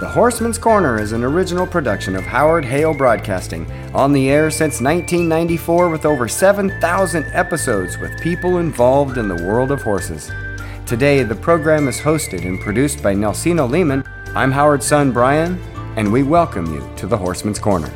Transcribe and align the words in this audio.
The 0.00 0.08
Horseman's 0.08 0.58
Corner 0.58 1.00
is 1.00 1.12
an 1.12 1.22
original 1.22 1.68
production 1.68 2.16
of 2.16 2.24
Howard 2.24 2.64
Hale 2.64 2.92
Broadcasting, 2.92 3.70
on 3.94 4.12
the 4.12 4.28
air 4.28 4.50
since 4.50 4.80
1994 4.80 5.88
with 5.88 6.04
over 6.04 6.26
7,000 6.26 7.24
episodes 7.26 7.96
with 7.98 8.20
people 8.20 8.58
involved 8.58 9.18
in 9.18 9.28
the 9.28 9.44
world 9.44 9.70
of 9.70 9.82
horses. 9.82 10.32
Today, 10.84 11.22
the 11.22 11.36
program 11.36 11.86
is 11.86 12.00
hosted 12.00 12.44
and 12.44 12.58
produced 12.58 13.04
by 13.04 13.14
Nelsina 13.14 13.70
Lehman. 13.70 14.02
I'm 14.34 14.50
Howard's 14.50 14.84
son, 14.84 15.12
Brian, 15.12 15.62
and 15.96 16.12
we 16.12 16.24
welcome 16.24 16.74
you 16.74 16.84
to 16.96 17.06
the 17.06 17.16
Horseman's 17.16 17.60
Corner. 17.60 17.92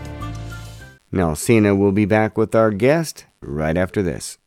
Nelsina 1.12 1.76
will 1.76 1.90
be 1.90 2.04
back 2.04 2.38
with 2.38 2.54
our 2.54 2.70
guest 2.70 3.26
right 3.40 3.76
after 3.76 4.04
this. 4.04 4.38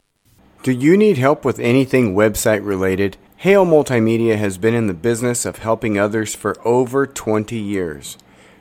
Do 0.63 0.71
you 0.71 0.95
need 0.95 1.17
help 1.17 1.43
with 1.43 1.59
anything 1.59 2.15
website 2.15 2.65
related? 2.65 3.17
Hale 3.41 3.65
Multimedia 3.65 4.37
has 4.37 4.57
been 4.59 4.75
in 4.75 4.85
the 4.85 4.93
business 4.93 5.47
of 5.47 5.57
helping 5.57 5.97
others 5.97 6.35
for 6.35 6.55
over 6.63 7.07
20 7.07 7.57
years. 7.57 8.19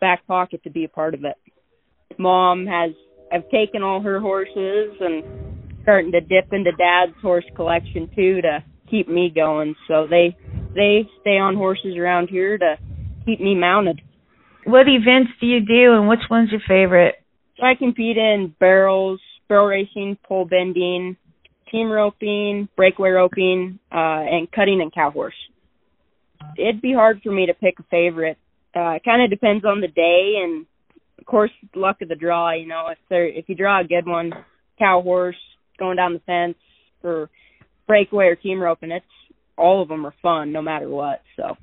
back 0.00 0.26
pocket 0.26 0.62
to 0.64 0.70
be 0.70 0.84
a 0.84 0.88
part 0.88 1.14
of 1.14 1.24
it. 1.24 1.36
Mom 2.18 2.66
has 2.66 2.90
I've 3.32 3.48
taken 3.50 3.82
all 3.82 4.00
her 4.02 4.20
horses 4.20 4.94
and 5.00 5.24
starting 5.82 6.12
to 6.12 6.20
dip 6.20 6.52
into 6.52 6.72
dad's 6.72 7.16
horse 7.22 7.44
collection 7.56 8.10
too 8.14 8.40
to 8.42 8.62
keep 8.90 9.08
me 9.08 9.32
going. 9.34 9.74
So 9.88 10.06
they 10.08 10.36
they 10.74 11.08
stay 11.20 11.38
on 11.38 11.56
horses 11.56 11.96
around 11.96 12.28
here 12.28 12.58
to 12.58 12.76
keep 13.24 13.40
me 13.40 13.54
mounted. 13.54 14.00
What 14.64 14.88
events 14.88 15.32
do 15.40 15.46
you 15.46 15.60
do, 15.60 15.94
and 15.94 16.08
which 16.08 16.20
one's 16.30 16.50
your 16.50 16.62
favorite? 16.66 17.16
So 17.58 17.66
I 17.66 17.74
compete 17.74 18.16
in 18.16 18.54
barrels, 18.58 19.20
barrel 19.48 19.66
racing, 19.66 20.18
pole 20.24 20.46
bending, 20.46 21.16
team 21.70 21.90
roping, 21.90 22.68
breakaway 22.76 23.10
roping, 23.10 23.78
uh, 23.92 24.24
and 24.24 24.50
cutting 24.50 24.80
and 24.80 24.92
cow 24.92 25.10
horse. 25.10 25.34
It'd 26.56 26.80
be 26.80 26.92
hard 26.92 27.20
for 27.22 27.30
me 27.30 27.46
to 27.46 27.54
pick 27.54 27.78
a 27.78 27.82
favorite. 27.84 28.38
Uh, 28.74 28.90
it 28.90 29.04
kind 29.04 29.22
of 29.22 29.30
depends 29.30 29.64
on 29.64 29.80
the 29.80 29.88
day 29.88 30.40
and, 30.42 30.66
of 31.18 31.26
course, 31.26 31.50
luck 31.74 32.02
of 32.02 32.08
the 32.08 32.14
draw. 32.14 32.52
You 32.52 32.66
know, 32.66 32.88
if 32.90 32.98
there 33.08 33.26
if 33.26 33.48
you 33.48 33.54
draw 33.54 33.80
a 33.80 33.84
good 33.84 34.06
one, 34.06 34.32
cow 34.78 35.00
horse 35.02 35.36
going 35.78 35.96
down 35.96 36.14
the 36.14 36.20
fence, 36.20 36.56
or 37.02 37.30
breakaway 37.86 38.26
or 38.26 38.36
team 38.36 38.60
roping, 38.60 38.90
it's 38.90 39.04
all 39.56 39.82
of 39.82 39.88
them 39.88 40.06
are 40.06 40.14
fun 40.22 40.52
no 40.52 40.62
matter 40.62 40.88
what. 40.88 41.22
So. 41.36 41.56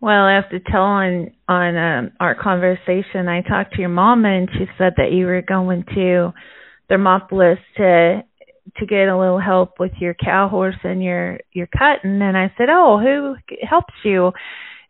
Well, 0.00 0.24
I 0.24 0.34
have 0.34 0.50
to 0.50 0.60
tell 0.60 0.82
on 0.82 1.30
on 1.48 1.76
um, 1.76 2.10
our 2.20 2.34
conversation, 2.34 3.26
I 3.26 3.40
talked 3.40 3.72
to 3.74 3.80
your 3.80 3.88
mom 3.88 4.26
and 4.26 4.50
she 4.52 4.66
said 4.76 4.94
that 4.98 5.12
you 5.12 5.24
were 5.24 5.40
going 5.40 5.84
to 5.94 6.32
Thermopolis 6.90 7.56
to 7.78 8.22
to 8.76 8.86
get 8.86 9.08
a 9.08 9.18
little 9.18 9.40
help 9.40 9.78
with 9.78 9.92
your 9.98 10.14
cow 10.14 10.48
horse 10.48 10.76
and 10.84 11.02
your 11.02 11.38
your 11.52 11.66
cutting, 11.66 12.20
and 12.20 12.36
I 12.36 12.52
said, 12.58 12.68
"Oh, 12.70 12.98
who 12.98 13.36
helps 13.66 13.94
you?" 14.04 14.32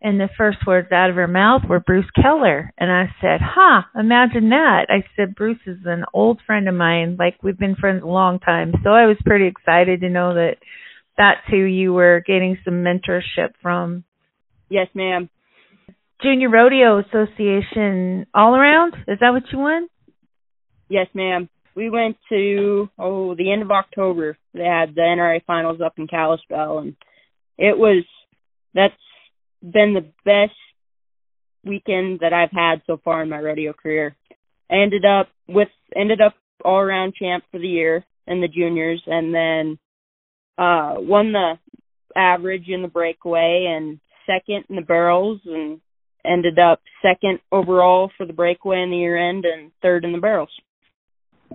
And 0.03 0.21
the 0.21 0.29
first 0.37 0.59
words 0.67 0.93
out 0.93 1.11
of 1.11 1.17
her 1.17 1.29
mouth 1.29 1.63
were 1.69 1.81
Bruce 1.81 2.11
Keller, 2.21 2.73
and 2.77 2.91
I 2.91 3.07
said, 3.21 3.41
"Huh, 3.41 3.83
imagine 3.95 4.51
that." 4.51 4.87
I 4.89 5.05
said, 5.17 5.35
"Bruce 5.35 5.65
is 5.67 5.79
an 5.87 6.05
old 6.13 6.41
friend 6.47 6.69
of 6.69 6.75
mine, 6.75 7.17
like 7.19 7.37
we've 7.43 7.59
been 7.59 7.77
friends 7.77 8.03
a 8.03 8.07
long 8.07 8.39
time." 8.39 8.75
So 8.83 8.91
I 8.91 9.07
was 9.07 9.17
pretty 9.25 9.47
excited 9.47 10.01
to 10.01 10.09
know 10.11 10.35
that 10.35 10.57
that's 11.17 11.41
who 11.49 11.59
you 11.59 11.93
were 11.93 12.23
getting 12.27 12.59
some 12.65 12.85
mentorship 12.85 13.53
from. 13.63 14.05
Yes, 14.69 14.89
ma'am. 14.95 15.29
Junior 16.23 16.49
Rodeo 16.49 17.01
Association 17.01 18.27
all 18.35 18.55
around? 18.55 18.95
Is 19.09 19.19
that 19.21 19.31
what 19.31 19.43
you 19.53 19.59
won? 19.59 19.89
Yes, 20.89 21.07
ma'am. 21.15 21.49
We 21.75 21.91
went 21.91 22.17
to 22.29 22.89
oh 22.99 23.35
the 23.35 23.53
end 23.53 23.63
of 23.63 23.71
October. 23.71 24.37
They 24.53 24.65
had 24.65 24.95
the 24.95 25.01
NRA 25.01 25.45
finals 25.45 25.81
up 25.85 25.95
in 25.99 26.07
Kalispell, 26.07 26.79
and 26.79 26.95
it 27.59 27.77
was 27.77 28.05
that's 28.75 28.95
been 29.61 29.95
the 29.95 30.07
best 30.25 30.57
weekend 31.65 32.21
that 32.21 32.33
I've 32.33 32.53
had 32.53 32.83
so 32.87 33.01
far 33.05 33.23
in 33.23 33.29
my 33.29 33.39
rodeo 33.41 33.73
career. 33.73 34.15
I 34.71 34.77
ended 34.77 35.05
up 35.05 35.29
with 35.49 35.69
ended 35.97 36.21
up 36.21 36.35
all 36.65 36.79
around 36.79 37.15
champ 37.15 37.45
for 37.51 37.59
the 37.59 37.69
year 37.69 38.05
in 38.27 38.41
the 38.41 38.49
juniors, 38.49 39.03
and 39.07 39.35
then 39.35 39.79
uh 40.59 40.95
won 40.97 41.33
the 41.33 41.55
average 42.17 42.69
in 42.69 42.83
the 42.83 42.89
breakaway 42.89 43.67
and 43.77 43.99
second 44.27 44.65
in 44.69 44.77
the 44.77 44.83
barrels 44.83 45.41
and 45.45 45.81
ended 46.25 46.59
up 46.59 46.81
second 47.03 47.41
overall 47.53 48.11
for 48.17 48.27
the 48.27 48.33
breakaway 48.33 48.83
in 48.83 48.91
the 48.91 48.97
year 48.97 49.17
end 49.17 49.45
and 49.45 49.73
third 49.83 50.05
in 50.05 50.13
the 50.13 50.19
barrels. 50.19 50.51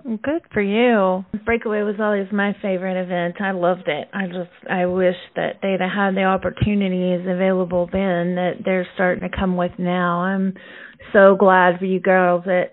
Good 0.04 0.42
for 0.52 0.62
you. 0.62 1.24
Breakaway 1.44 1.82
was 1.82 1.96
always 2.00 2.28
my 2.32 2.56
favorite 2.62 3.00
event. 3.00 3.40
I 3.40 3.50
loved 3.50 3.86
it. 3.86 4.08
I 4.14 4.26
just 4.26 4.70
I 4.70 4.86
wish 4.86 5.16
that 5.36 5.56
they'd 5.60 5.80
have 5.80 5.90
had 5.90 6.14
the 6.14 6.24
opportunities 6.24 7.26
available 7.28 7.86
then 7.92 8.36
that 8.36 8.62
they're 8.64 8.88
starting 8.94 9.28
to 9.28 9.36
come 9.36 9.56
with 9.56 9.72
now. 9.78 10.20
I'm 10.20 10.54
so 11.12 11.36
glad 11.38 11.78
for 11.78 11.84
you 11.84 12.00
girls 12.00 12.44
that 12.46 12.70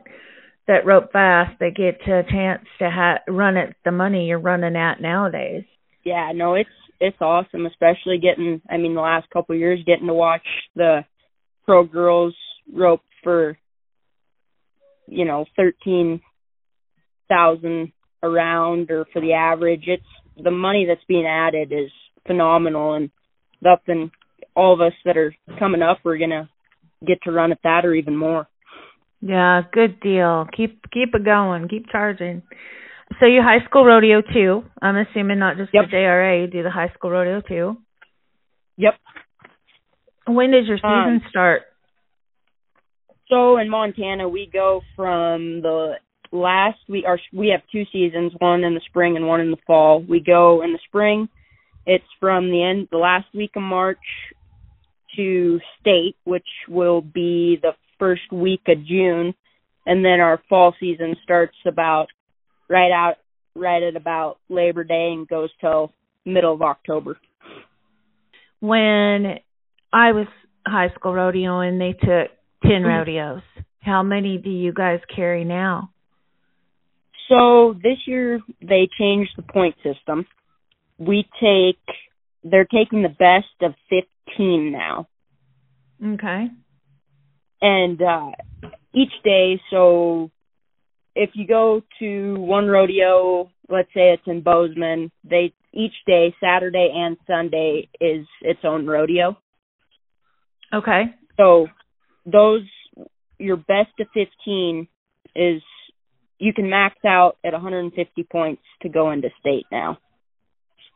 that 0.67 0.85
rope 0.85 1.11
fast 1.11 1.59
that 1.59 1.75
get 1.75 2.07
a 2.07 2.23
chance 2.29 2.65
to 2.79 2.89
ha- 2.89 3.19
run 3.27 3.57
at 3.57 3.75
the 3.83 3.91
money 3.91 4.27
you're 4.27 4.39
running 4.39 4.75
at 4.75 5.01
nowadays. 5.01 5.63
Yeah, 6.07 6.31
no, 6.33 6.53
it's 6.53 6.69
it's 7.01 7.17
awesome, 7.19 7.65
especially 7.65 8.17
getting. 8.17 8.61
I 8.69 8.77
mean, 8.77 8.95
the 8.95 9.01
last 9.01 9.29
couple 9.29 9.53
of 9.55 9.59
years, 9.59 9.83
getting 9.85 10.07
to 10.07 10.13
watch 10.13 10.47
the 10.73 11.01
pro 11.65 11.83
girls 11.83 12.33
rope 12.73 13.01
for, 13.23 13.57
you 15.05 15.25
know, 15.25 15.43
thirteen 15.57 16.21
thousand 17.27 17.91
around, 18.23 18.89
or 18.89 19.05
for 19.11 19.19
the 19.21 19.33
average. 19.33 19.83
It's 19.87 20.01
the 20.41 20.49
money 20.49 20.85
that's 20.87 21.03
being 21.09 21.25
added 21.25 21.73
is 21.73 21.91
phenomenal, 22.25 22.93
and 22.93 23.09
and 23.87 24.09
all 24.55 24.73
of 24.73 24.79
us 24.79 24.93
that 25.03 25.17
are 25.17 25.35
coming 25.59 25.81
up, 25.81 25.97
we're 26.05 26.17
gonna 26.17 26.49
get 27.05 27.21
to 27.23 27.31
run 27.33 27.51
at 27.51 27.59
that 27.63 27.85
or 27.85 27.93
even 27.93 28.15
more. 28.15 28.47
Yeah, 29.19 29.61
good 29.73 29.99
deal. 29.99 30.47
Keep 30.55 30.89
keep 30.89 31.13
it 31.13 31.25
going. 31.25 31.67
Keep 31.67 31.89
charging. 31.91 32.43
So 33.19 33.25
you 33.25 33.41
high 33.41 33.65
school 33.65 33.85
rodeo 33.85 34.21
too. 34.21 34.63
I'm 34.81 34.95
assuming 34.95 35.39
not 35.39 35.57
just 35.57 35.73
yep. 35.73 35.85
the 35.89 35.95
JRA, 35.95 36.41
you 36.41 36.47
do 36.47 36.63
the 36.63 36.69
high 36.69 36.91
school 36.93 37.11
rodeo 37.11 37.41
too. 37.41 37.77
Yep. 38.77 38.93
When 40.27 40.51
does 40.51 40.67
your 40.67 40.77
season 40.77 41.21
um, 41.23 41.29
start? 41.29 41.63
So 43.29 43.57
in 43.57 43.69
Montana, 43.69 44.29
we 44.29 44.49
go 44.51 44.81
from 44.95 45.61
the 45.61 45.95
last 46.31 46.77
we 46.87 47.05
are 47.05 47.19
we 47.33 47.49
have 47.49 47.61
two 47.71 47.83
seasons, 47.91 48.33
one 48.39 48.63
in 48.63 48.73
the 48.73 48.81
spring 48.87 49.15
and 49.15 49.27
one 49.27 49.41
in 49.41 49.51
the 49.51 49.57
fall. 49.65 50.01
We 50.01 50.19
go 50.19 50.61
in 50.63 50.73
the 50.73 50.79
spring. 50.87 51.29
It's 51.85 52.05
from 52.19 52.49
the 52.49 52.63
end 52.63 52.89
the 52.91 52.97
last 52.97 53.27
week 53.33 53.51
of 53.55 53.63
March 53.63 53.97
to 55.15 55.59
state, 55.79 56.15
which 56.25 56.47
will 56.67 57.01
be 57.01 57.57
the 57.61 57.71
first 57.97 58.31
week 58.31 58.61
of 58.67 58.85
June, 58.85 59.33
and 59.85 60.05
then 60.05 60.19
our 60.19 60.41
fall 60.49 60.75
season 60.79 61.15
starts 61.23 61.55
about 61.65 62.07
right 62.69 62.91
out 62.91 63.15
right 63.55 63.81
at 63.81 63.95
about 63.95 64.37
Labor 64.49 64.83
Day 64.83 65.11
and 65.13 65.27
goes 65.27 65.49
till 65.59 65.91
middle 66.25 66.53
of 66.53 66.61
October. 66.61 67.17
When 68.59 69.39
I 69.93 70.11
was 70.11 70.27
high 70.65 70.89
school 70.95 71.13
rodeoing, 71.13 71.79
they 71.79 71.93
took 71.93 72.31
10 72.63 72.71
mm-hmm. 72.71 72.85
rodeos. 72.85 73.41
How 73.79 74.03
many 74.03 74.37
do 74.37 74.49
you 74.49 74.73
guys 74.73 74.99
carry 75.15 75.43
now? 75.43 75.91
So 77.29 77.73
this 77.73 77.97
year 78.05 78.39
they 78.61 78.87
changed 78.99 79.31
the 79.35 79.43
point 79.43 79.75
system. 79.83 80.25
We 80.97 81.27
take 81.41 81.79
they're 82.43 82.65
taking 82.65 83.01
the 83.01 83.09
best 83.09 83.47
of 83.61 83.73
15 83.89 84.71
now. 84.71 85.07
Okay. 86.03 86.47
And 87.61 88.01
uh 88.01 88.31
each 88.93 89.11
day 89.23 89.59
so 89.69 90.31
if 91.17 91.31
you 91.33 91.47
go 91.47 91.81
to 91.99 92.35
one 92.35 92.67
rodeo, 92.67 93.49
let's 93.69 93.89
say 93.93 94.13
it's 94.13 94.23
in 94.27 94.41
Bozeman, 94.41 95.11
they 95.23 95.53
each 95.73 95.93
day, 96.05 96.33
Saturday 96.41 96.91
and 96.95 97.17
Sunday 97.27 97.89
is 97.99 98.25
its 98.41 98.59
own 98.63 98.85
rodeo. 98.85 99.37
Okay. 100.73 101.03
So 101.37 101.67
those 102.25 102.63
your 103.37 103.57
best 103.57 103.99
of 103.99 104.07
15 104.13 104.87
is 105.35 105.61
you 106.39 106.53
can 106.53 106.69
max 106.69 106.95
out 107.05 107.37
at 107.43 107.53
150 107.53 108.23
points 108.31 108.61
to 108.81 108.89
go 108.89 109.11
into 109.11 109.29
state 109.39 109.65
now. 109.71 109.97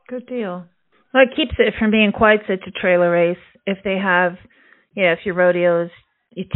Good 0.07 0.27
deal. 0.27 0.65
Well, 1.13 1.23
it 1.23 1.35
keeps 1.35 1.53
it 1.57 1.73
from 1.79 1.91
being 1.91 2.11
quite 2.11 2.41
such 2.47 2.67
a 2.67 2.79
trailer 2.79 3.11
race 3.11 3.37
if 3.65 3.79
they 3.83 3.97
have, 3.97 4.33
yeah, 4.95 5.13
if 5.13 5.19
your 5.25 5.35
rodeo 5.35 5.85
is 5.85 5.91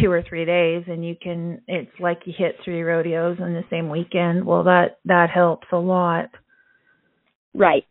two 0.01 0.09
or 0.09 0.23
three 0.27 0.45
days 0.45 0.83
and 0.87 1.05
you 1.05 1.15
can, 1.21 1.61
it's 1.67 1.91
like 1.99 2.21
you 2.25 2.33
hit 2.37 2.55
three 2.63 2.81
rodeos 2.81 3.37
in 3.39 3.53
the 3.53 3.63
same 3.69 3.89
weekend. 3.89 4.45
Well, 4.45 4.63
that 4.63 4.99
that 5.05 5.29
helps 5.29 5.67
a 5.71 5.77
lot. 5.77 6.29
Right. 7.53 7.85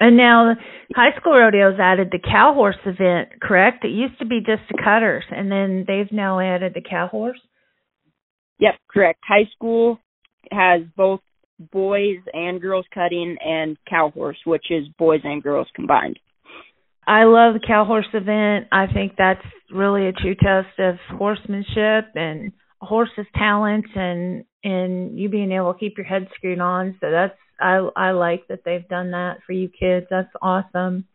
And 0.00 0.16
now 0.16 0.54
high 0.94 1.16
school 1.20 1.38
rodeos 1.38 1.78
added 1.78 2.08
the 2.10 2.18
cow 2.18 2.52
horse 2.54 2.76
event, 2.84 3.40
correct? 3.40 3.84
It 3.84 3.90
used 3.90 4.18
to 4.18 4.26
be 4.26 4.40
just 4.40 4.62
the 4.70 4.82
cutters, 4.82 5.24
and 5.30 5.50
then 5.50 5.84
they've 5.86 6.10
now 6.10 6.40
added 6.40 6.72
the 6.74 6.80
cow 6.80 7.06
horse. 7.06 7.40
Yep, 8.58 8.74
correct. 8.92 9.20
High 9.26 9.48
school 9.54 9.98
has 10.50 10.80
both 10.96 11.20
boys 11.70 12.18
and 12.32 12.60
girls 12.60 12.86
cutting 12.92 13.36
and 13.44 13.76
cow 13.88 14.10
horse, 14.12 14.38
which 14.44 14.66
is 14.70 14.88
boys 14.98 15.20
and 15.24 15.42
girls 15.42 15.68
combined. 15.74 16.18
I 17.06 17.24
love 17.24 17.54
the 17.54 17.66
cow 17.66 17.84
horse 17.84 18.06
event. 18.14 18.68
I 18.70 18.86
think 18.92 19.12
that's 19.18 19.44
really 19.70 20.06
a 20.06 20.12
true 20.12 20.34
test 20.34 20.78
of 20.78 20.96
horsemanship 21.18 22.12
and 22.14 22.52
a 22.80 22.86
horse's 22.86 23.26
talent 23.36 23.86
and 23.94 24.44
and 24.64 25.18
you 25.18 25.28
being 25.28 25.50
able 25.50 25.72
to 25.72 25.78
keep 25.78 25.96
your 25.96 26.06
head 26.06 26.28
screwed 26.36 26.60
on. 26.60 26.96
So 27.00 27.10
that's 27.10 27.36
I 27.60 27.88
I 27.96 28.10
like 28.12 28.46
that 28.48 28.60
they've 28.64 28.88
done 28.88 29.10
that 29.12 29.38
for 29.46 29.52
you 29.52 29.68
kids. 29.68 30.06
That's 30.10 30.32
awesome. 30.40 31.06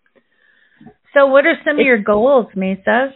So 1.13 1.27
what 1.27 1.45
are 1.45 1.55
some 1.65 1.79
of 1.79 1.85
your 1.85 2.01
goals, 2.01 2.47
Mesa? 2.55 3.13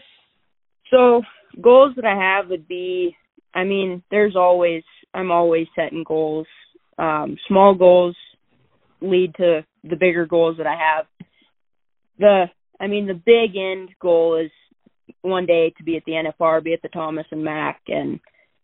So 0.90 1.22
goals 1.62 1.94
that 1.98 2.06
I 2.06 2.16
have 2.16 2.50
would 2.50 2.68
be 2.68 3.16
I 3.54 3.66
mean, 3.66 4.02
there's 4.12 4.36
always 4.38 4.84
I'm 5.14 5.32
always 5.32 5.68
setting 5.76 6.04
goals. 6.08 6.48
Um, 6.98 7.36
small 7.48 7.76
goals 7.76 8.16
lead 9.02 9.36
to 9.36 9.66
the 9.84 9.96
bigger 9.98 10.26
goals 10.26 10.58
that 10.58 10.68
I 10.68 10.76
have. 10.76 11.06
The 12.18 12.46
I 12.82 12.88
mean, 12.88 13.06
the 13.06 13.14
big 13.14 13.56
end 13.56 13.90
goal 14.02 14.42
is 14.44 14.52
one 15.22 15.46
day 15.46 15.72
to 15.78 15.84
be 15.84 15.98
at 15.98 16.04
the 16.06 16.14
NFR, 16.14 16.64
be 16.64 16.74
at 16.74 16.82
the 16.82 16.90
Thomas 16.90 17.28
and 17.32 17.44
Mack, 17.44 17.82
and 17.88 18.20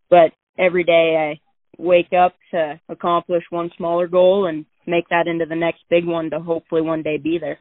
but 0.10 0.32
every 0.58 0.84
day 0.84 1.36
I 1.38 1.82
wake 1.82 2.14
up 2.14 2.34
to 2.52 2.80
accomplish 2.90 3.44
one 3.52 3.70
smaller 3.78 4.08
goal 4.08 4.48
and 4.48 4.66
make 4.88 5.08
that 5.10 5.28
into 5.28 5.46
the 5.46 5.56
next 5.56 5.82
big 5.90 6.06
one 6.06 6.32
to 6.32 6.40
hopefully 6.40 6.82
one 6.82 7.04
day 7.04 7.18
be 7.18 7.38
there. 7.40 7.60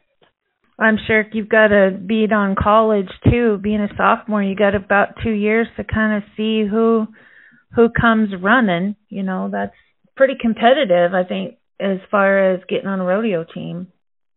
I'm 0.79 0.99
sure 1.07 1.25
you've 1.33 1.49
got 1.49 1.69
to 1.69 1.91
beat 1.91 2.33
on 2.33 2.55
college 2.55 3.09
too. 3.31 3.59
Being 3.63 3.81
a 3.81 3.89
sophomore, 3.97 4.43
you 4.43 4.55
got 4.55 4.75
about 4.75 5.17
two 5.23 5.31
years 5.31 5.67
to 5.77 5.85
kind 5.85 6.17
of 6.17 6.29
see 6.37 6.67
who 6.67 7.07
who 7.75 7.89
comes 7.91 8.31
running. 8.41 8.97
You 9.09 9.23
know, 9.23 9.49
that's 9.51 9.75
pretty 10.17 10.35
competitive, 10.41 11.13
I 11.13 11.25
think, 11.25 11.57
as 11.81 11.99
far 12.11 12.53
as 12.53 12.61
getting 12.69 12.89
on 12.89 13.01
a 13.01 13.05
rodeo 13.05 13.45
team. 13.45 13.89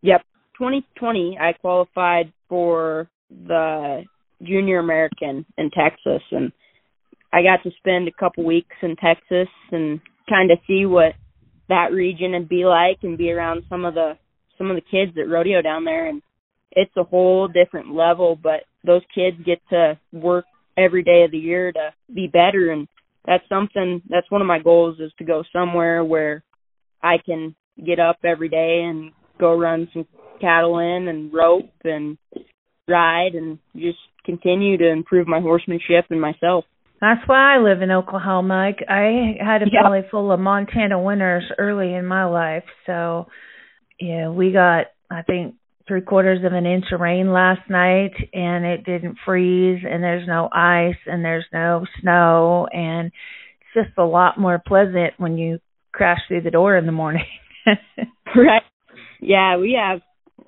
Yep. 0.02 0.22
2020, 0.60 1.38
I 1.40 1.54
qualified 1.54 2.32
for 2.46 3.08
the 3.30 4.04
Junior 4.42 4.78
American 4.78 5.46
in 5.56 5.70
Texas, 5.70 6.22
and 6.30 6.52
I 7.32 7.42
got 7.42 7.62
to 7.62 7.70
spend 7.78 8.08
a 8.08 8.20
couple 8.20 8.44
weeks 8.44 8.76
in 8.82 8.94
Texas 8.96 9.48
and 9.72 10.00
kind 10.28 10.50
of 10.50 10.58
see 10.66 10.84
what 10.84 11.14
that 11.70 11.92
region 11.92 12.32
would 12.32 12.48
be 12.48 12.66
like 12.66 12.98
and 13.02 13.16
be 13.16 13.32
around 13.32 13.62
some 13.70 13.86
of 13.86 13.94
the 13.94 14.18
some 14.58 14.70
of 14.70 14.76
the 14.76 14.82
kids 14.82 15.12
that 15.14 15.28
rodeo 15.28 15.62
down 15.62 15.84
there 15.84 16.06
and 16.06 16.20
it's 16.72 16.94
a 16.98 17.04
whole 17.04 17.48
different 17.48 17.94
level 17.94 18.36
but 18.36 18.64
those 18.84 19.00
kids 19.14 19.36
get 19.46 19.58
to 19.70 19.98
work 20.12 20.44
every 20.76 21.02
day 21.02 21.22
of 21.24 21.30
the 21.30 21.38
year 21.38 21.72
to 21.72 21.94
be 22.12 22.26
better 22.26 22.70
and 22.70 22.86
that's 23.24 23.48
something 23.48 24.02
that's 24.10 24.30
one 24.30 24.42
of 24.42 24.46
my 24.46 24.58
goals 24.58 24.98
is 25.00 25.12
to 25.18 25.24
go 25.24 25.42
somewhere 25.52 26.04
where 26.04 26.42
I 27.02 27.16
can 27.24 27.54
get 27.82 27.98
up 27.98 28.18
every 28.24 28.48
day 28.48 28.82
and 28.82 29.12
go 29.40 29.58
run 29.58 29.88
some 29.92 30.06
cattle 30.40 30.78
in 30.78 31.08
and 31.08 31.32
rope 31.32 31.70
and 31.84 32.18
ride 32.88 33.34
and 33.34 33.58
just 33.74 33.98
continue 34.24 34.76
to 34.78 34.88
improve 34.88 35.26
my 35.26 35.40
horsemanship 35.40 36.06
and 36.10 36.20
myself. 36.20 36.64
That's 37.00 37.26
why 37.26 37.56
I 37.56 37.58
live 37.60 37.80
in 37.80 37.90
Oklahoma. 37.90 38.72
I, 38.88 38.92
I 38.92 39.44
had 39.44 39.62
a 39.62 39.66
Yeah. 39.72 39.82
belly 39.82 40.02
full 40.10 40.30
of 40.32 40.38
Montana 40.40 41.00
winters 41.00 41.44
early 41.58 41.94
in 41.94 42.04
my 42.04 42.24
life. 42.26 42.64
So, 42.84 43.26
yeah, 43.98 44.28
we 44.28 44.52
got, 44.52 44.86
I 45.10 45.22
think, 45.22 45.54
three 45.88 46.02
quarters 46.02 46.44
of 46.44 46.52
an 46.52 46.66
inch 46.66 46.84
of 46.92 47.00
rain 47.00 47.32
last 47.32 47.68
night 47.68 48.12
and 48.32 48.64
it 48.64 48.84
didn't 48.84 49.16
freeze 49.24 49.82
and 49.90 50.02
there's 50.04 50.28
no 50.28 50.48
ice 50.52 50.94
and 51.06 51.24
there's 51.24 51.46
no 51.52 51.84
snow 52.00 52.68
and 52.70 53.06
it's 53.06 53.86
just 53.86 53.98
a 53.98 54.04
lot 54.04 54.38
more 54.38 54.62
pleasant 54.64 55.14
when 55.16 55.36
you 55.36 55.58
crash 55.92 56.20
through 56.28 56.42
the 56.42 56.50
door 56.50 56.76
in 56.76 56.86
the 56.86 56.92
morning. 56.92 57.24
right. 58.36 58.62
Yeah, 59.20 59.56
we 59.58 59.78
have 59.80 60.00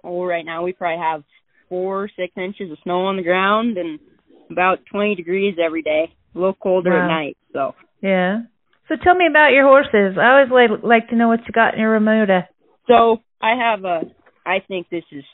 oh 0.04 0.24
right 0.24 0.44
now 0.44 0.64
we 0.64 0.72
probably 0.72 1.02
have 1.02 1.22
four, 1.68 2.08
six 2.16 2.32
inches 2.36 2.70
of 2.70 2.78
snow 2.82 3.06
on 3.06 3.16
the 3.16 3.22
ground 3.22 3.76
and 3.78 3.98
about 4.50 4.80
twenty 4.90 5.14
degrees 5.14 5.56
every 5.64 5.82
day. 5.82 6.12
A 6.34 6.38
little 6.38 6.54
colder 6.54 6.90
Wow. 6.90 7.04
at 7.04 7.08
night, 7.08 7.36
so 7.52 7.74
yeah. 8.00 8.40
So 8.88 8.96
tell 9.02 9.14
me 9.14 9.26
about 9.26 9.52
your 9.52 9.64
horses. 9.64 10.18
I 10.18 10.32
always 10.32 10.50
like 10.50 10.82
like 10.82 11.08
to 11.08 11.16
know 11.16 11.28
what 11.28 11.40
you 11.46 11.52
got 11.52 11.74
in 11.74 11.80
your 11.80 11.92
remuda. 11.98 12.48
So 12.88 13.18
I 13.40 13.54
have 13.56 13.84
a. 13.84 14.02
I 14.44 14.58
think 14.66 14.88
this 14.90 15.04
is. 15.12 15.24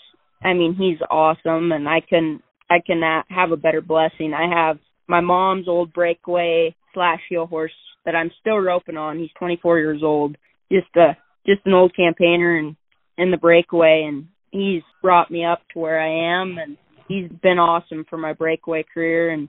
I 0.43 0.53
mean, 0.53 0.75
he's 0.75 0.99
awesome, 1.11 1.73
and 1.73 1.89
I 1.89 2.01
can. 2.01 2.41
I 2.71 2.81
cannot 2.87 3.25
have 3.31 3.51
a 3.51 3.57
better 3.57 3.81
blessing. 3.81 4.35
I 4.35 4.49
have 4.55 4.79
my 5.09 5.21
mom's 5.21 5.69
old 5.69 5.93
breakaway 5.93 6.75
slash 6.93 7.21
heel 7.29 7.47
horse 7.47 7.73
that 8.05 8.15
I'm 8.15 8.31
still 8.41 8.59
roping 8.59 8.97
on. 8.99 9.19
He's 9.19 9.31
24 9.39 9.79
years 9.79 10.03
old. 10.03 10.37
Just 10.71 10.95
a 10.97 11.17
just 11.47 11.63
an 11.65 11.73
old 11.73 11.97
campaigner 11.97 12.57
and 12.59 12.77
in 13.19 13.31
the 13.31 13.37
breakaway, 13.37 14.05
and 14.09 14.29
he's 14.51 14.83
brought 15.03 15.31
me 15.31 15.45
up 15.45 15.61
to 15.73 15.79
where 15.79 16.01
I 16.01 16.41
am, 16.41 16.57
and 16.57 16.79
he's 17.09 17.29
been 17.43 17.59
awesome 17.59 18.07
for 18.09 18.17
my 18.17 18.33
breakaway 18.33 18.85
career. 18.95 19.31
And 19.31 19.49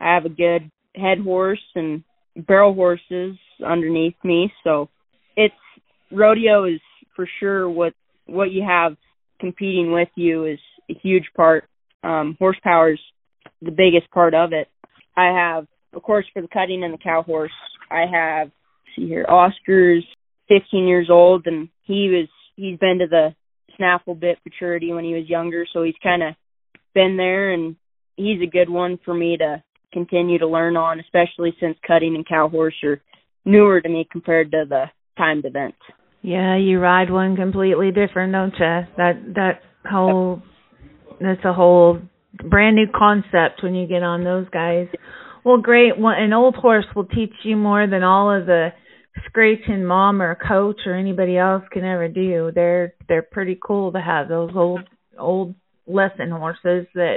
I 0.00 0.14
have 0.14 0.24
a 0.24 0.30
good 0.30 0.70
head 0.96 1.18
horse 1.18 1.62
and 1.74 2.02
barrel 2.36 2.72
horses 2.72 3.36
underneath 3.66 4.14
me, 4.24 4.50
so 4.64 4.88
it's 5.36 5.54
rodeo 6.10 6.64
is 6.64 6.80
for 7.14 7.28
sure 7.40 7.68
what 7.68 7.92
what 8.26 8.50
you 8.50 8.64
have 8.66 8.96
competing 9.40 9.92
with 9.92 10.08
you 10.14 10.46
is 10.46 10.58
a 10.90 10.94
huge 11.02 11.24
part. 11.36 11.64
Um, 12.02 12.36
horsepower's 12.38 13.00
the 13.60 13.70
biggest 13.70 14.10
part 14.12 14.34
of 14.34 14.52
it. 14.52 14.68
I 15.16 15.26
have, 15.26 15.66
of 15.92 16.02
course, 16.02 16.26
for 16.32 16.42
the 16.42 16.48
cutting 16.48 16.84
and 16.84 16.94
the 16.94 16.98
cow 16.98 17.22
horse, 17.22 17.52
I 17.90 18.04
have 18.10 18.50
see 18.94 19.08
here, 19.08 19.26
Oscar's 19.28 20.04
15 20.48 20.86
years 20.86 21.08
old, 21.10 21.46
and 21.46 21.68
he 21.84 22.08
was 22.08 22.28
he's 22.58 22.78
been 22.78 22.98
to 22.98 23.06
the 23.06 23.34
snaffle 23.76 24.14
bit 24.14 24.38
maturity 24.44 24.92
when 24.92 25.04
he 25.04 25.14
was 25.14 25.28
younger, 25.28 25.64
so 25.72 25.82
he's 25.82 25.94
kind 26.02 26.22
of 26.22 26.34
been 26.94 27.16
there, 27.16 27.52
and 27.52 27.76
he's 28.16 28.42
a 28.42 28.50
good 28.50 28.68
one 28.68 28.98
for 29.04 29.14
me 29.14 29.36
to 29.36 29.62
continue 29.92 30.38
to 30.38 30.46
learn 30.46 30.76
on, 30.76 31.00
especially 31.00 31.54
since 31.60 31.76
cutting 31.86 32.14
and 32.14 32.28
cow 32.28 32.48
horse 32.48 32.74
are 32.82 33.00
newer 33.44 33.80
to 33.80 33.88
me 33.88 34.06
compared 34.10 34.50
to 34.50 34.64
the 34.68 34.84
timed 35.16 35.44
events. 35.44 35.78
Yeah, 36.20 36.56
you 36.58 36.80
ride 36.80 37.10
one 37.10 37.36
completely 37.36 37.90
different, 37.92 38.32
don't 38.32 38.52
you? 38.52 38.80
That 38.96 39.34
that 39.36 39.60
whole 39.88 40.42
that's 41.20 41.44
a 41.44 41.52
whole 41.52 42.00
brand 42.50 42.76
new 42.76 42.86
concept 42.94 43.62
when 43.62 43.74
you 43.74 43.86
get 43.86 44.02
on 44.02 44.24
those 44.24 44.48
guys. 44.50 44.88
Well, 45.44 45.58
great. 45.58 45.96
One, 45.96 46.20
an 46.20 46.32
old 46.32 46.56
horse 46.56 46.84
will 46.94 47.06
teach 47.06 47.32
you 47.44 47.56
more 47.56 47.86
than 47.86 48.02
all 48.02 48.36
of 48.36 48.46
the 48.46 48.68
screeching 49.26 49.84
mom 49.84 50.22
or 50.22 50.34
coach 50.34 50.80
or 50.86 50.94
anybody 50.94 51.36
else 51.36 51.64
can 51.72 51.84
ever 51.84 52.08
do. 52.08 52.50
They're 52.54 52.94
they're 53.08 53.22
pretty 53.22 53.58
cool 53.60 53.92
to 53.92 54.00
have 54.00 54.28
those 54.28 54.50
old 54.54 54.80
old 55.18 55.54
lesson 55.86 56.30
horses 56.30 56.86
that 56.94 57.16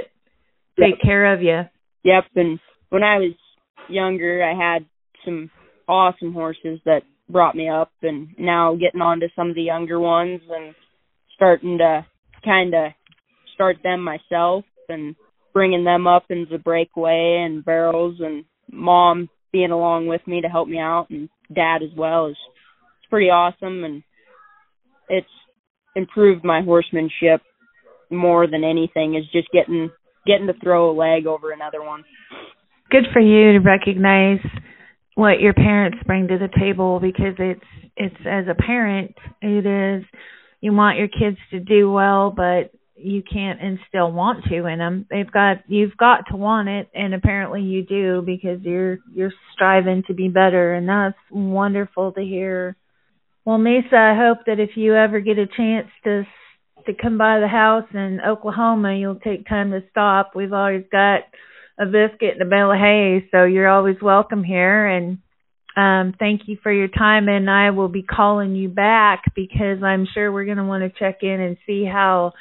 take 0.78 1.00
care 1.02 1.34
of 1.34 1.42
you. 1.42 1.62
Yep, 2.04 2.24
and 2.36 2.58
when 2.88 3.02
I 3.02 3.18
was 3.18 3.34
younger, 3.88 4.42
I 4.42 4.54
had 4.56 4.86
some 5.24 5.50
awesome 5.88 6.32
horses 6.32 6.80
that 6.84 7.02
brought 7.28 7.54
me 7.54 7.68
up, 7.68 7.92
and 8.02 8.28
now 8.38 8.74
getting 8.74 9.00
on 9.00 9.20
to 9.20 9.28
some 9.36 9.50
of 9.50 9.54
the 9.54 9.62
younger 9.62 10.00
ones 10.00 10.40
and 10.50 10.74
starting 11.34 11.78
to 11.78 12.04
kind 12.44 12.74
of 12.74 12.92
start 13.54 13.76
them 13.82 14.02
myself 14.02 14.64
and 14.88 15.14
bringing 15.52 15.84
them 15.84 16.06
up 16.06 16.24
into 16.30 16.50
the 16.50 16.58
breakaway 16.58 17.44
and 17.44 17.64
barrels, 17.64 18.16
and 18.20 18.44
mom 18.70 19.28
being 19.52 19.70
along 19.70 20.06
with 20.06 20.20
me 20.26 20.40
to 20.40 20.48
help 20.48 20.68
me 20.68 20.78
out, 20.78 21.06
and 21.10 21.28
dad 21.54 21.82
as 21.82 21.96
well 21.96 22.26
is 22.26 22.36
pretty 23.10 23.26
awesome, 23.26 23.84
and 23.84 24.02
it's 25.08 25.26
improved 25.94 26.44
my 26.44 26.62
horsemanship 26.62 27.42
more 28.10 28.46
than 28.46 28.64
anything. 28.64 29.14
Is 29.14 29.24
just 29.32 29.48
getting 29.52 29.90
getting 30.26 30.46
to 30.46 30.54
throw 30.62 30.90
a 30.90 30.96
leg 30.96 31.26
over 31.26 31.52
another 31.52 31.82
one. 31.82 32.04
Good 32.90 33.04
for 33.12 33.20
you 33.20 33.52
to 33.52 33.58
recognize 33.58 34.40
what 35.14 35.40
your 35.40 35.54
parents 35.54 35.98
bring 36.06 36.28
to 36.28 36.38
the 36.38 36.48
table 36.58 37.00
because 37.00 37.34
it's 37.38 37.60
it's 37.96 38.16
as 38.26 38.44
a 38.48 38.54
parent 38.54 39.14
it 39.42 39.66
is 39.66 40.04
you 40.60 40.72
want 40.72 40.98
your 40.98 41.08
kids 41.08 41.36
to 41.50 41.60
do 41.60 41.90
well 41.90 42.32
but 42.34 42.72
you 43.04 43.22
can't 43.22 43.60
instill 43.60 44.10
want 44.12 44.44
to 44.44 44.66
in 44.66 44.78
them 44.78 45.06
they've 45.10 45.30
got 45.30 45.58
you've 45.68 45.96
got 45.96 46.24
to 46.30 46.36
want 46.36 46.68
it 46.68 46.88
and 46.94 47.14
apparently 47.14 47.62
you 47.62 47.84
do 47.84 48.22
because 48.24 48.60
you're 48.62 48.98
you're 49.14 49.32
striving 49.54 50.02
to 50.06 50.14
be 50.14 50.28
better 50.28 50.74
and 50.74 50.88
that's 50.88 51.18
wonderful 51.30 52.12
to 52.12 52.20
hear. 52.20 52.76
Well 53.44 53.58
mesa 53.58 53.96
i 53.96 54.16
hope 54.16 54.46
that 54.46 54.60
if 54.60 54.70
you 54.76 54.94
ever 54.94 55.20
get 55.20 55.38
a 55.38 55.46
chance 55.46 55.88
to 56.04 56.24
to 56.86 56.92
come 57.00 57.18
by 57.18 57.40
the 57.40 57.48
house 57.48 57.88
in 57.94 58.20
oklahoma 58.26 58.94
you'll 58.94 59.16
take 59.16 59.48
time 59.48 59.70
to 59.70 59.80
stop. 59.90 60.32
We've 60.34 60.52
always 60.52 60.84
got 60.90 61.20
a 61.78 61.86
biscuit 61.86 62.34
and 62.34 62.42
a 62.42 62.50
bale 62.50 62.72
of 62.72 62.78
hay 62.78 63.28
so 63.30 63.44
you're 63.44 63.68
always 63.68 63.96
welcome 64.02 64.44
here 64.44 64.86
and 64.86 65.18
um, 65.76 66.14
thank 66.18 66.42
you 66.46 66.58
for 66.62 66.70
your 66.70 66.88
time, 66.88 67.28
and 67.28 67.48
I 67.50 67.70
will 67.70 67.88
be 67.88 68.02
calling 68.02 68.54
you 68.54 68.68
back 68.68 69.22
because 69.34 69.82
I'm 69.82 70.06
sure 70.12 70.30
we're 70.30 70.44
going 70.44 70.58
to 70.58 70.64
want 70.64 70.82
to 70.82 70.98
check 70.98 71.22
in 71.22 71.40
and 71.40 71.56
see 71.66 71.84
how 71.90 72.32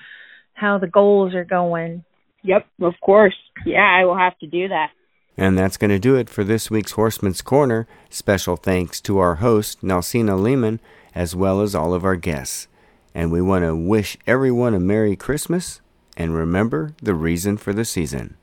how 0.61 0.77
the 0.77 0.87
goals 0.87 1.33
are 1.33 1.43
going. 1.43 2.05
Yep, 2.43 2.67
of 2.81 2.93
course. 3.01 3.35
Yeah, 3.65 3.85
I 3.85 4.05
will 4.05 4.17
have 4.17 4.37
to 4.39 4.47
do 4.47 4.67
that. 4.69 4.91
And 5.37 5.57
that's 5.57 5.77
going 5.77 5.89
to 5.89 5.99
do 5.99 6.15
it 6.15 6.29
for 6.29 6.43
this 6.43 6.69
week's 6.69 6.91
Horseman's 6.91 7.41
Corner. 7.41 7.87
Special 8.09 8.55
thanks 8.55 9.01
to 9.01 9.17
our 9.17 9.35
host, 9.35 9.81
Nelsina 9.81 10.39
Lehman, 10.39 10.79
as 11.15 11.35
well 11.35 11.61
as 11.61 11.73
all 11.73 11.93
of 11.93 12.05
our 12.05 12.15
guests. 12.15 12.67
And 13.13 13.31
we 13.31 13.41
want 13.41 13.65
to 13.65 13.75
wish 13.75 14.17
everyone 14.27 14.73
a 14.73 14.79
Merry 14.79 15.15
Christmas 15.15 15.81
and 16.15 16.35
remember 16.35 16.93
the 17.01 17.15
reason 17.15 17.57
for 17.57 17.73
the 17.73 17.85
season. 17.85 18.37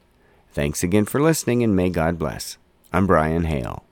Thanks 0.52 0.82
again 0.82 1.04
for 1.04 1.20
listening, 1.20 1.62
and 1.62 1.76
may 1.76 1.88
God 1.88 2.18
bless. 2.18 2.58
I'm 2.92 3.06
Brian 3.06 3.44
Hale. 3.44 3.87